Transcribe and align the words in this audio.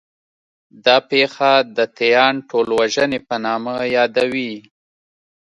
دا 0.85 0.97
پېښه 1.09 1.51
د 1.77 1.77
'تیان 1.95 2.33
ټولوژنې' 2.49 3.25
په 3.27 3.35
نامه 3.45 3.75
یادوي. 3.95 4.53